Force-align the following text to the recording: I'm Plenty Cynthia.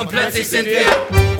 I'm 0.00 0.08
Plenty 0.08 0.42
Cynthia. 0.44 1.39